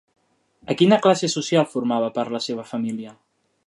[0.73, 3.19] A quina classe social formava part la seva família?